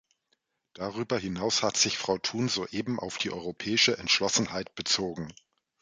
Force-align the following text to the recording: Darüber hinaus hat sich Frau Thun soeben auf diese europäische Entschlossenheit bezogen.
Darüber 0.73 1.19
hinaus 1.19 1.61
hat 1.61 1.77
sich 1.77 1.99
Frau 1.99 2.17
Thun 2.17 2.49
soeben 2.49 2.99
auf 2.99 3.19
diese 3.19 3.35
europäische 3.35 3.99
Entschlossenheit 3.99 4.73
bezogen. 4.73 5.31